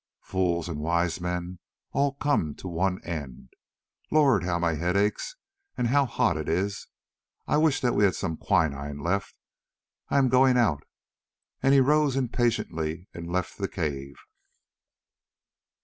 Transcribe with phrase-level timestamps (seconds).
[0.23, 1.59] Fools and wise men
[1.91, 3.49] all come to one end.
[4.09, 4.43] Lord!
[4.43, 5.35] how my head aches
[5.77, 6.87] and how hot it is!
[7.45, 9.35] I wish that we had some quinine left.
[10.09, 10.81] I am going out,"
[11.61, 14.15] and he rose impatiently and left the cave.